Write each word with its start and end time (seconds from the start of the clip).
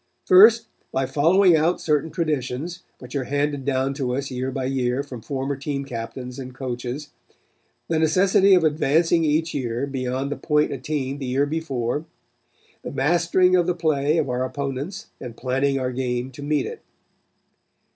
First, 0.25 0.65
by 0.91 1.05
following 1.05 1.55
out 1.55 1.79
certain 1.79 2.09
traditions, 2.09 2.81
which 2.97 3.15
are 3.15 3.25
handed 3.25 3.65
down 3.65 3.93
to 3.93 4.15
us 4.15 4.31
year 4.31 4.49
by 4.49 4.65
year 4.65 5.03
from 5.03 5.21
former 5.21 5.55
team 5.55 5.85
captains 5.85 6.39
and 6.39 6.55
coaches; 6.55 7.11
the 7.87 7.99
necessity 7.99 8.55
of 8.55 8.63
advancing 8.63 9.23
each 9.23 9.53
year 9.53 9.85
beyond 9.85 10.31
the 10.31 10.37
point 10.37 10.71
attained 10.71 11.19
the 11.19 11.27
year 11.27 11.45
before; 11.45 12.05
the 12.81 12.91
mastering 12.91 13.55
of 13.55 13.67
the 13.67 13.75
play 13.75 14.17
of 14.17 14.27
our 14.27 14.43
opponents 14.43 15.09
and 15.19 15.37
planning 15.37 15.77
our 15.79 15.91
game 15.91 16.31
to 16.31 16.41
meet 16.41 16.65
it. 16.65 16.81